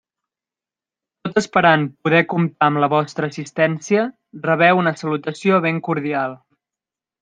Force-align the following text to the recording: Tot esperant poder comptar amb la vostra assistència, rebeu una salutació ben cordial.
Tot 1.27 1.37
esperant 1.41 1.83
poder 2.07 2.23
comptar 2.33 2.71
amb 2.71 2.83
la 2.85 2.91
vostra 2.95 3.31
assistència, 3.35 4.09
rebeu 4.51 4.85
una 4.85 4.99
salutació 5.05 5.65
ben 5.71 5.87
cordial. 5.91 6.39